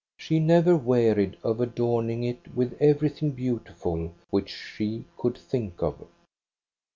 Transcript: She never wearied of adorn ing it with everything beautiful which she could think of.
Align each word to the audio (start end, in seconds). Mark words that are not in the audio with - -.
She 0.17 0.39
never 0.39 0.75
wearied 0.75 1.37
of 1.43 1.61
adorn 1.61 2.09
ing 2.09 2.23
it 2.23 2.55
with 2.55 2.75
everything 2.81 3.33
beautiful 3.33 4.15
which 4.31 4.49
she 4.49 5.05
could 5.15 5.37
think 5.37 5.83
of. 5.83 6.07